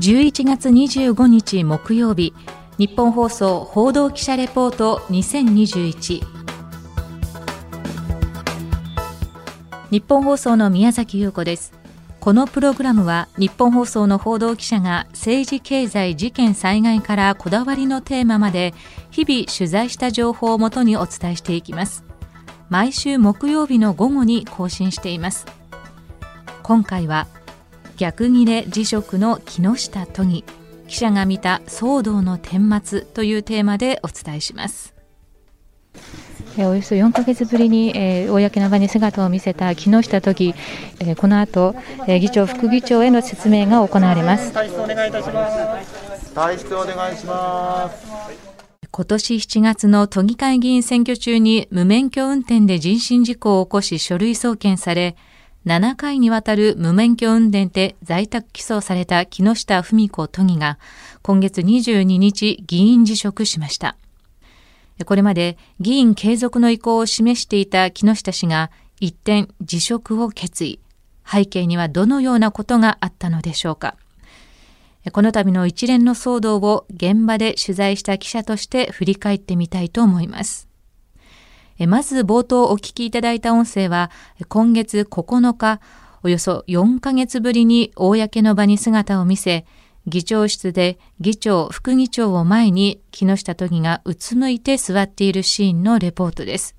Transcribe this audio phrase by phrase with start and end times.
[0.00, 2.32] 11月25日木曜日
[2.78, 6.22] 日本放送報道記者レポート2021
[9.90, 11.74] 日本放送の宮崎優子です。
[12.18, 18.72] このプログラムは日本放送の報道記者が政治経済事件災害からこだわりのテーマまで
[19.10, 22.04] 日々取材した情報をもとにお伝えしていきます。
[22.70, 25.44] 毎週木曜日の午後に更新しています。
[26.62, 27.26] 今回は
[28.00, 30.42] 逆切れ辞職の木下都議
[30.88, 34.94] 記者が見た騒動の顛末というテーマでお伝えします
[36.56, 40.54] およそ4か月ぶりに、えー、公の場に姿を見せた木下都議、
[40.98, 41.74] えー、この後、
[42.08, 44.50] えー、議長、副議長への説明が行われます。
[44.52, 46.34] 退出お願いいたします。
[46.34, 48.06] 退出お願いします。
[48.90, 55.16] 今年7月の都議会議員選挙中に無免許運転で人身事故を起こし書類送検され、
[55.66, 60.78] 7回にわたる無免許運転で在宅起訴された木下富美子都議が
[61.22, 63.96] 今月22日議員辞職しました。
[65.04, 70.80] これまで議員継続の意向を示していた木下氏が一転辞職を決意。
[71.26, 73.96] 背景にはどのようなことがあったのでしょうか。
[75.12, 80.69] この度の一連の騒動を現場で取材した記者として振り返ってみたいと思います。
[81.86, 84.10] まず冒頭お聞きいただいた音声は、
[84.48, 85.80] 今月9日、
[86.22, 89.64] およそ4ヶ月ぶりに公の場に姿を見せ、
[90.06, 96.74] 議長室で議長、副議長を前に木下都議がうつむいて座っているシーンのレポートです。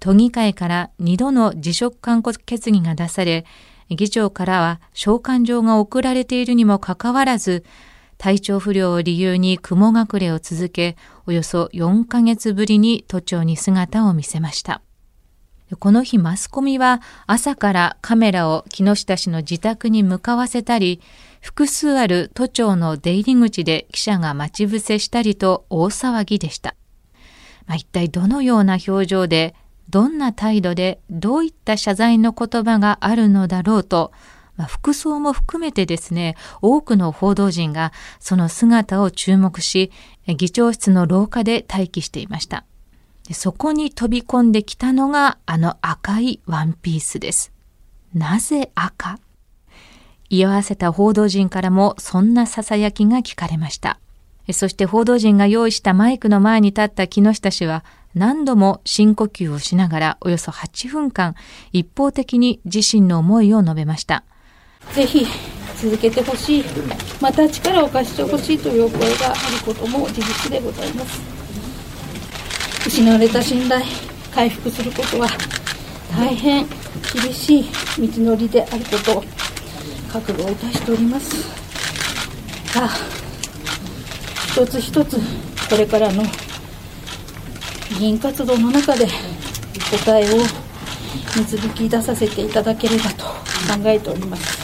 [0.00, 3.44] 都議会から2度の辞職勧告決議が出され、
[3.90, 7.64] 議長からは召喚状が送られているにもかかわらず、
[8.24, 14.80] 体調不良を理由に雲隠れを続け、およそ4ヶ月ぶりに都庁に姿を見せました。
[15.78, 21.02] この日マスコミは朝からカメラを木下氏の自宅に向かわせたり、
[21.42, 26.76] 複数ある都庁の出入り口で記者が待ち伏せしたりと大騒ぎでした。
[27.66, 29.54] まあ、一体どのような表情で、
[29.90, 34.12] どんな態度で、どういった謝罪の言葉があるのだろうと、
[34.56, 39.90] まあ、服装も含めてですね、多くの報道陣がその姿を注目し、
[40.26, 42.64] 議長室の廊下で待機していました。
[43.32, 47.52] そこに飛び込んできたのがあの赤いワンピースです。
[48.12, 49.18] なぜ赤？
[50.30, 53.98] 居合わせた報道陣からもそんな囁きが聞かれました。
[54.52, 57.82] そして報道陣が用意したマイクの前に立った木下氏は
[58.14, 61.34] 何度も深呼吸をしながらおよそ8分間
[61.72, 64.22] 一方的に自身の思いを述べました。
[64.92, 65.26] ぜひ
[65.80, 66.64] 続けてほしい、
[67.20, 71.20] また力を貸してほしいという声があることも事実でございます。
[72.86, 73.84] 失われた信頼、
[74.34, 75.28] 回復することは
[76.16, 76.66] 大変
[77.12, 77.64] 厳しい
[77.98, 79.24] 道のりであることを
[80.12, 81.34] 覚悟をいたしております
[82.74, 82.88] が、
[84.52, 85.18] 一つ一つ
[85.68, 86.22] これからの
[87.98, 89.06] 議員活動の中で
[90.04, 90.36] 答えを
[91.36, 93.32] 導き出させていただければと考
[93.86, 94.63] えております。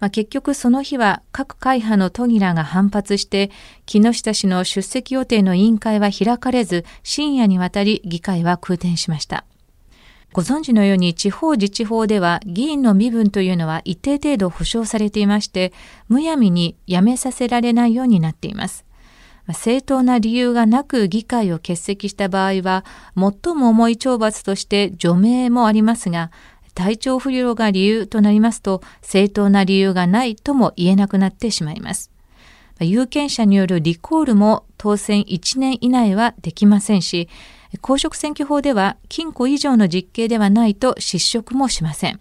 [0.00, 3.50] まあ、結局その日は各会派の都議らが反発して
[3.86, 9.44] 木下氏の出席予定の委員会は開かれず深夜にわたり議会は空転しました。
[10.32, 15.72] ご存知のように地方自治法では議員の身分というのは一定程度保障されていまして
[16.08, 18.84] むやみに辞めさせられないようになっています。
[19.52, 22.84] 正当な理由がなく議会を欠席した場合は
[23.16, 26.30] 最も重い懲罰として除名もありますが
[26.74, 32.10] 体調不良が理由となりますと正当な理由がないとも言えなくなってしまいます。
[32.80, 37.28] 有権者によるリコールも当選1年以内はできませんし、
[37.82, 42.20] 公職選挙法では禁錮以上の実刑ではないと失職もしません。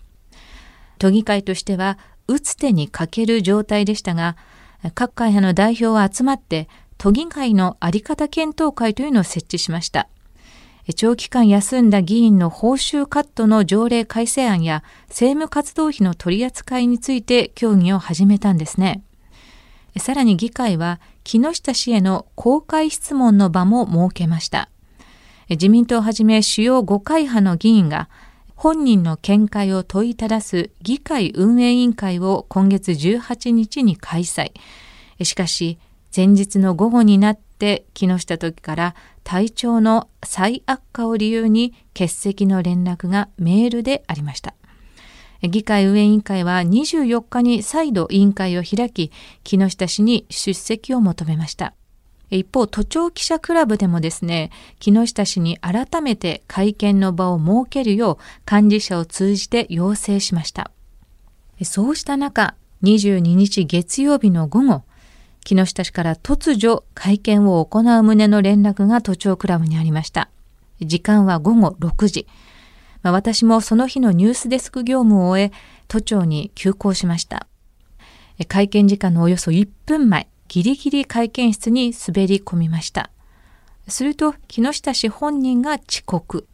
[0.98, 4.36] 都議会としては打つ手に欠ける状態でしたが、
[4.94, 6.68] 各会派の代表は集まって
[6.98, 10.10] 都議会のあり方検討会というのを設置しました。
[10.94, 19.04] 長期間休んだ議員の報酬カットの条例改正案や政務活動費の取り扱いについて協議を始めたんですね。
[19.98, 24.70] さらに議会は木下氏への公開質問の場も設けました。
[25.50, 28.10] 自民党をはじめ主要5会派の議員が
[28.56, 34.52] 本人の見解を問いただす議会運営委員会を今月18日に開催。
[35.24, 35.80] しかし、
[36.16, 38.96] 前日の午後になって木下時から
[39.30, 44.56] 体調の再悪化を理由に欠席の連絡がメールでありました。
[45.44, 49.12] 議会運営委員会は24日に再度委員会を開き、
[49.44, 51.76] 木下氏に出席を求めました。
[52.32, 54.50] 一方、都庁記者クラブでもですね、
[54.80, 58.18] 木下氏に改めて会見の場を設けるよ
[58.50, 60.72] う幹事社を通じて要請しました。
[61.64, 64.84] そうした中、22日月曜日の午後、
[65.44, 70.30] 木下氏から突如会見を行う旨の連絡が都庁クラブにありました。
[70.82, 72.28] 時間は午後6時。
[73.02, 75.52] まあ、私もその日のニュースデスク業務を終え、
[75.88, 77.48] 都庁に急行しました。
[78.48, 83.10] 会見時間のおよそ1分前、ギリギリ会見室に滑り込みました。
[83.88, 86.48] すると、木下氏本人が遅刻。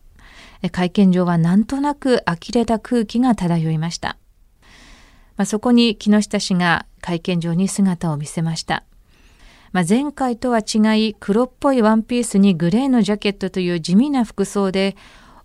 [0.71, 4.17] 会見場はなんとなく呆れた空気が漂いました。
[5.37, 8.83] まあ、そこに木下氏が会見場に姿を見せました。
[9.71, 14.95] まあ、前回とは違い黒っぽいワンピースにグレーのジャケットという地味な服装で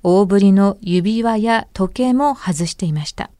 [0.02, 3.30] 大ぶりの指輪や時計も外していました。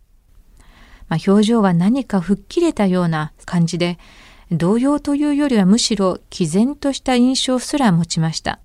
[1.08, 3.98] まあ、表情は何か吹っ切れたような感じで
[4.50, 8.58] 動揺というよりはむしろ毅然とした印象すら持ちました。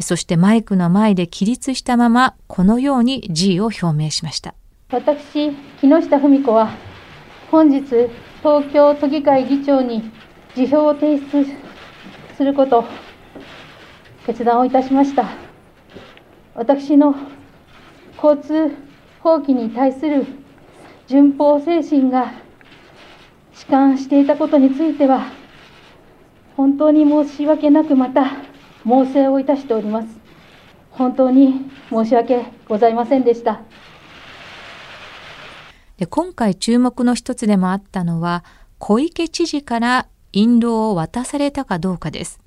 [0.00, 4.54] そしてマイクの前で起立したままこのように辞意を表明しました。
[4.90, 5.50] 私、
[5.80, 6.91] 木下富美子は
[7.52, 7.84] 本日
[8.38, 10.10] 東京都議会議長に
[10.54, 11.44] 辞表を提出
[12.34, 12.82] すること
[14.24, 15.26] 決断をいたしました。
[16.54, 17.14] 私の
[18.22, 18.74] 交通
[19.20, 20.24] 法規に対する
[21.06, 22.32] 順法精神が
[23.52, 25.26] 弛緩していたことについては
[26.56, 28.32] 本当に申し訳なくまた
[28.82, 30.08] 猛省をいたしております。
[30.90, 33.60] 本当に申し訳ございませんでした。
[36.02, 38.42] で今回注目の一つでもあったのは
[38.80, 42.40] 小池知事から印籠を渡されたかどうかです。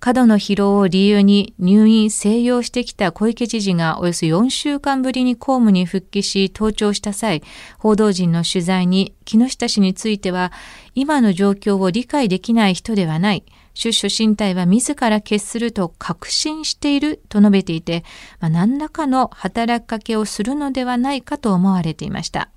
[0.00, 7.44] 過度の疲労を理由に入院静養してきた小池知事がおよそ4週間ぶりに公務に復帰し登庁した際、
[7.78, 10.50] 報道陣の取材に木下氏については
[10.96, 13.44] 今の状況を理解できない人ではない。
[13.74, 18.02] 出処進退は自ら決すると確信していると述べていて、
[18.40, 22.50] まあ、何らかの働きかけをするのではないかと思われていました。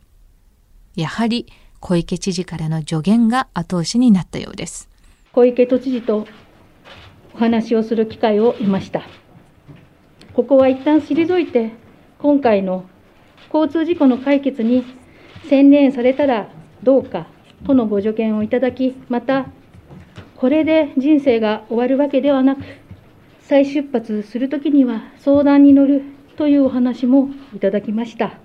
[0.96, 1.48] やはり
[1.80, 4.90] 小池知事からの助言が後押しになったようです。
[5.34, 6.28] 小池都知事と
[7.34, 9.04] お話をする機会を得ました。
[10.34, 11.72] ここは一旦退いて、
[12.20, 12.86] 今回の
[13.54, 14.86] 交通事故の解決に
[15.50, 16.50] 専念されたら
[16.84, 17.28] どうか
[17.66, 19.48] とのご助言をいただき、また、
[20.36, 22.62] これで人生が終わるわけではなく、
[23.42, 26.04] 再出発するときには相談に乗る
[26.38, 28.38] というお話もいただきました。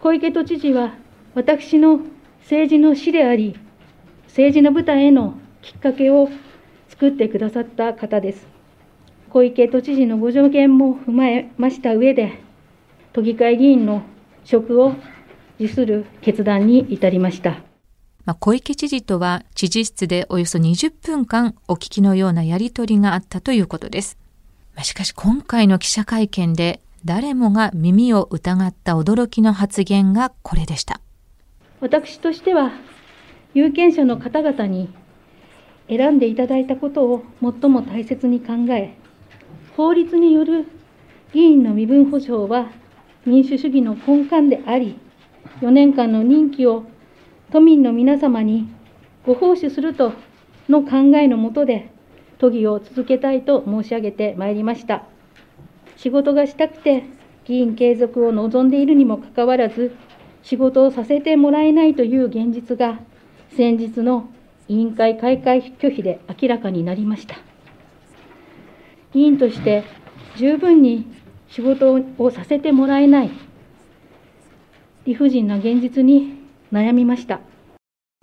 [0.00, 0.94] 小池都知事は、
[1.34, 2.00] 私の
[2.42, 3.58] 政治の師であり、
[4.26, 6.28] 政治の舞台へのきっかけを
[6.88, 8.46] 作ってくださった方です。
[9.30, 12.40] 小池都知事のご助言も踏まえました上で、
[13.12, 14.02] 都議会議員の
[14.44, 14.94] 職を
[15.58, 17.62] 辞する決断に至りました。
[18.24, 24.18] まあ、小池知事とは知事室でおよそ20分間お聞きのようなやり取りがあったということです。
[24.76, 31.00] まあ、しかし今回の記者会見で誰もが耳を疑った驚きの発言がこれでした。
[31.84, 32.72] 私としては、
[33.52, 34.88] 有権者の方々に
[35.86, 38.94] 選んでいただいたことを最も大切に考え、
[39.76, 40.64] 法律による
[41.34, 42.70] 議員の身分保障は
[43.26, 44.98] 民主主義の根幹であり、
[45.60, 46.84] 4年間の任期を
[47.52, 48.66] 都民の皆様に
[49.26, 50.14] ご奉仕すると
[50.70, 51.90] の考えのもとで、
[52.38, 55.04] 都議を続けたいと申し上げてまいりました。
[55.98, 57.04] 仕事がしたくて
[57.44, 59.94] 議員継続を望んでいるにもかかわらず、
[60.44, 63.00] 仕事をさせてもらえないという現実が、
[63.56, 64.28] 先日の
[64.68, 67.36] 委員会開会拒否で明らかになりました。
[69.12, 69.84] 議員として
[70.36, 71.06] 十分に
[71.48, 73.30] 仕事をさせてもらえない
[75.06, 76.34] 理不尽な現実に
[76.72, 77.40] 悩みました。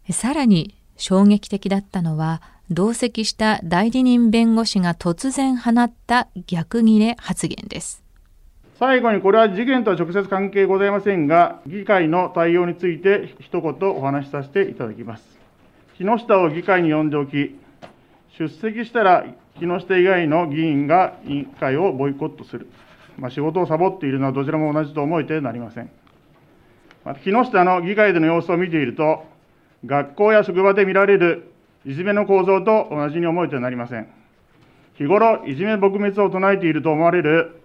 [0.10, 8.01] さらに衝撃的だったのは、同席した代理人弁護士が突然放った逆ギレ発言です。
[8.82, 15.40] 最後にこれは事件とは直接関係ございませんが、議会の対応について一言お話しさせていただきます。
[16.00, 17.60] 木下を議会に呼んでおき、
[18.40, 19.24] 出席したら
[19.60, 22.66] 木下以外の議員が委員会をボイコットする。
[23.20, 25.92] まあ、仕事をサボっているのはどちらも同じと思えてなりません。
[27.06, 29.24] また木下の議会での様子を見ていると、
[29.86, 31.52] 学校や職場で見られる
[31.86, 34.08] いじめの構造と同じに思えてなりません。
[34.96, 37.61] 日頃、いじめ撲滅を唱えていると思われる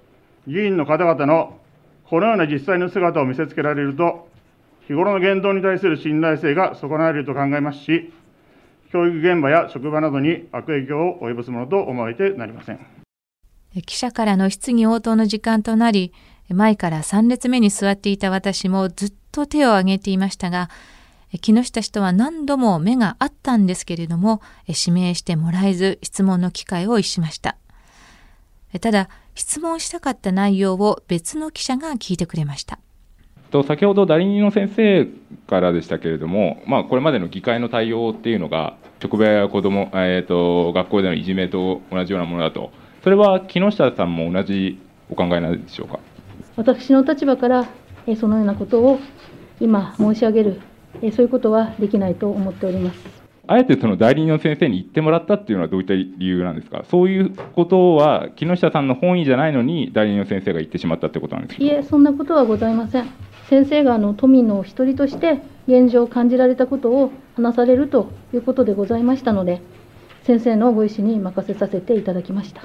[0.47, 1.59] 議員の方々の
[2.05, 4.29] このような実際の姿を見せつけられると、
[4.87, 8.13] 日頃の言動に対する信頼性が損なわれると考えますし、
[8.93, 12.79] 教育現場や職場などに悪影響を及ぼすものと思われてなりません。
[13.85, 16.13] 記者からの質疑応答の時間となり、
[16.49, 20.71] 前から3列目に座っていた私もずっと手を挙げていましたが、
[21.41, 27.57] 木下氏とは何度も目があったんですけれども、指名してもらえず質問の機会を逸しました。
[28.81, 32.81] ただ、質問したかった内容を別の記者が聞いてくれました。
[33.51, 35.07] と先ほど代理人の先生
[35.47, 42.73] からでしたけれども、まあ、これまでの議会の対応っていうのが、職場や子ども、えーと、学校でのいじめと同じようなものだと、
[43.05, 46.01] それは木下さんも同じお考えなんでしょうか？
[46.57, 47.69] 私の立場から、
[48.19, 48.99] そのようなことを
[49.61, 50.61] 今申し上げる、
[51.01, 53.16] そういうことはできないと思っております。
[53.49, 63.07] あえてその代理人の先生に言ってもらったっていうのはどういった理由なんですか、そういうことは木下さんの本意じゃないのに、代理人の先生が言ってしまったってことなんですいえ、そんなことはございません。
[63.49, 69.61] 先生があの都民のお一人として、現状を感じられたことを話されるということでございましたので、
[70.25, 72.63] 先生のご意思に任せさせていただきました。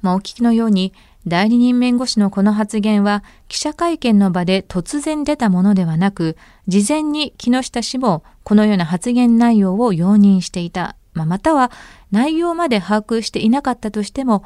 [0.00, 0.92] まあ、お聞きのように、
[1.28, 11.70] 代理人弁護士のこの発言は記者会見の場で突然出たものではなく、事前に木下氏もこのような発言内容を容認していた、まあ、または
[12.10, 14.44] 内容まで把握していなかったとしても、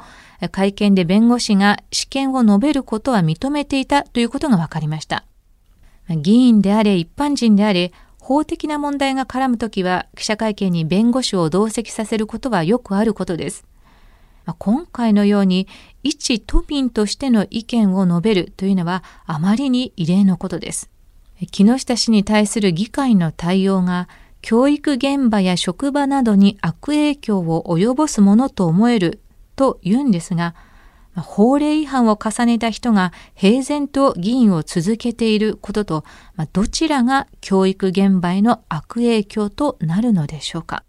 [0.51, 5.25] 会見で弁護士が試験を述べることは認めていたということが分かりました。
[6.09, 13.65] 議員であれ一般人であれ、法的な問題が絡むときは記者会見に弁護士を同席させることはよくあることです。
[14.59, 15.67] 今回のように
[16.03, 20.89] 一都民としての意見を述べるというのはあまりに異例のことです。
[21.51, 24.07] 木下氏に対する議会の対応が
[24.41, 29.21] 教育現場や職場などに悪影響を及ぼすものと思える
[29.55, 30.53] と言うんですが、
[31.15, 36.03] 法令違反を重ねた人が平然と議員を続けていることと、
[36.51, 40.83] どちらが教育現場への悪影響となるのでしょうか。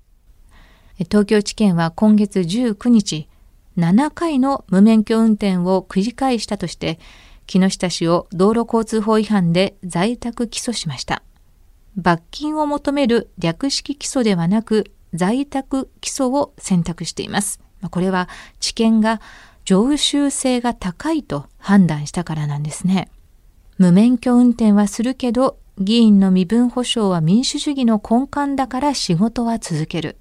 [0.99, 3.29] 東京地検は今月19日、
[3.77, 6.99] 7回の無免許運転を繰り返したとして、
[7.47, 11.23] 木下氏を道路交通法違反で在宅起訴しました。
[11.97, 17.61] 罰金を求める略式起訴ではなく、在宅起訴を選択しています。
[17.91, 18.29] これは
[18.61, 19.21] 知見が
[19.65, 23.11] 常習性が高いと判断したからなんですね。
[23.79, 30.17] 無免許運転はするけど、議員の身分保障は民主主義の根幹だから仕事は続ける。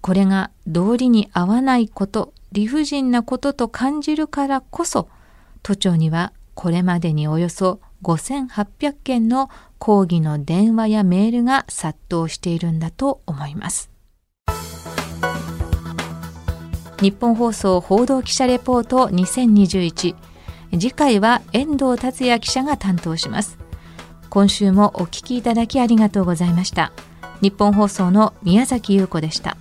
[0.00, 5.08] これが道理に合わないこと理不尽なことと感じるからこそ
[5.62, 13.90] 都庁にはこれまでにおよそ5800件の抗議の電話やメールが殺到しているんだと思います。
[17.00, 20.14] 日本放送報道記者レポート2021
[20.72, 23.58] 次回は遠藤達也記者が担当します。
[24.30, 26.92] 今週もお聞きいただきありがとうございました。
[27.40, 29.56] 日本放送の宮崎優子でした。